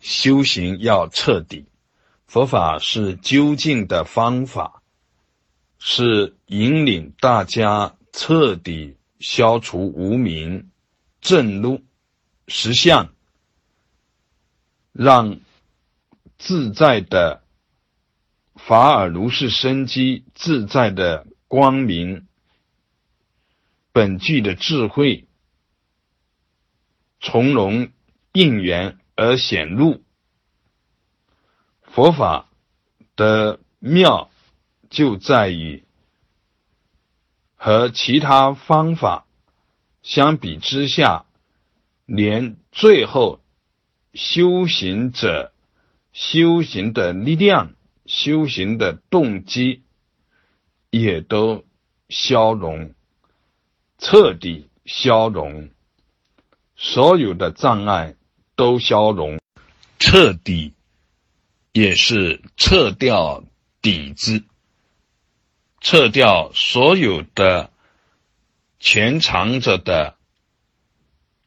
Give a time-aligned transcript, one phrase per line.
[0.00, 1.66] 修行要彻底。
[2.26, 4.82] 佛法是究竟的方法，
[5.78, 10.70] 是引领大家彻底消除无明、
[11.20, 11.82] 正路、
[12.46, 13.12] 实相，
[14.92, 15.40] 让
[16.38, 17.42] 自在的
[18.54, 22.28] 法尔如是生机、自在的光明、
[23.90, 25.26] 本具的智慧，
[27.20, 27.90] 从容
[28.32, 30.02] 应缘而显露。
[31.82, 32.48] 佛法
[33.16, 34.30] 的妙
[34.88, 35.84] 就在于
[37.54, 39.26] 和其他方法
[40.02, 41.26] 相比之下，
[42.06, 43.42] 连最后
[44.14, 45.52] 修行者
[46.14, 47.74] 修行的力量、
[48.06, 49.82] 修行的动机
[50.88, 51.66] 也都
[52.08, 52.94] 消融，
[53.98, 55.68] 彻底消融，
[56.74, 58.14] 所有的障碍
[58.60, 59.40] 都消融，
[59.98, 60.74] 彻底。
[61.72, 63.44] 也是撤掉
[63.80, 64.42] 底子，
[65.80, 67.70] 撤掉所有的
[68.80, 70.16] 潜藏着的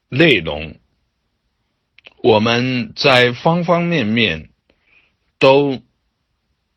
[0.07, 0.79] 内容。
[2.19, 4.49] 我们在方方面面
[5.39, 5.83] 都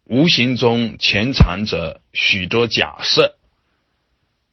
[0.03, 3.39] 无形中潜藏着许多假设。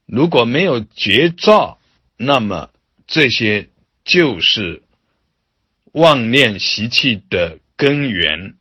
[0.05, 1.79] 如果没有绝照，
[2.15, 2.69] 那么
[3.07, 3.69] 这些
[4.05, 4.83] 就是
[5.93, 8.55] 妄念习气的根源。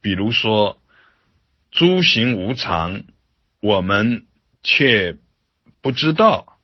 [0.00, 0.80] 比如说，
[1.70, 3.04] 诸行无常，
[3.60, 4.26] 我们
[4.62, 5.16] 却
[5.80, 6.58] 不知道，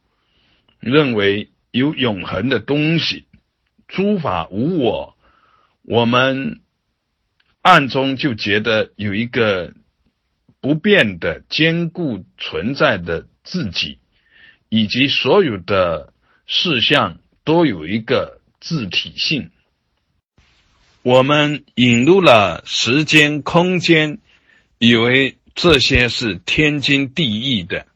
[0.79, 3.25] 认为有永恒的东西；
[3.89, 5.17] 诸法无我，
[5.83, 6.61] 我们
[7.63, 9.75] 暗中就觉得有一个
[10.61, 13.99] 不变的、坚固存在的自己，
[14.69, 16.13] 以及所有的
[16.47, 19.51] 事项都有一个自体性。
[21.03, 24.19] 我们引入了时间、空间，
[24.77, 27.87] 以为这些是天经地义的，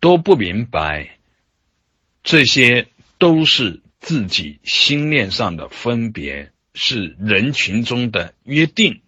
[0.00, 1.18] 都不明白，
[2.22, 2.88] 这些
[3.18, 9.02] 都是自己心念上的分别，是人群中的约定。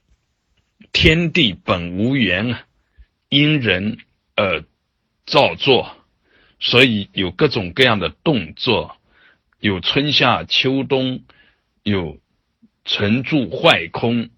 [0.92, 2.66] 天地本无缘啊，
[3.30, 3.96] 因人
[4.34, 4.62] 而
[5.24, 5.96] 造作，
[6.60, 8.98] 所以有各种各样的动作，
[9.58, 11.22] 有春夏秋冬，
[11.82, 12.18] 有。
[12.86, 14.30] 成住坏空，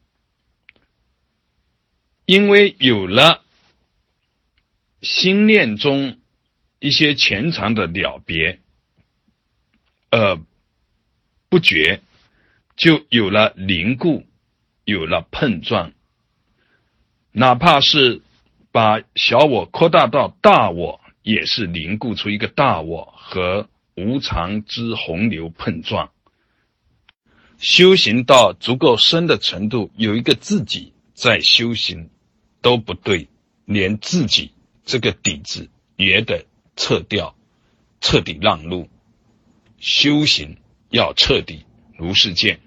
[2.25, 3.45] 因为有了
[5.03, 6.19] 心念中
[6.79, 8.59] 一些潜藏的了别，
[10.11, 10.41] 呃，
[11.51, 12.01] 不觉
[12.75, 14.25] 就有了凝固，
[14.85, 15.93] 有了碰撞。
[17.33, 18.23] 哪怕是
[18.73, 26.11] 把小我扩大到大我，也是凝固出一个大我和无常之洪流碰撞。
[27.59, 32.09] 修行到足够深的程度，有一个自己在修行，
[32.63, 33.29] 都不对，
[33.65, 34.53] 连自己
[34.85, 36.47] 这个底子也得
[36.77, 37.37] 撤掉，
[38.01, 38.89] 彻底让路。
[39.81, 40.57] 修行
[40.89, 41.65] 要彻底，
[41.97, 42.61] 如是见。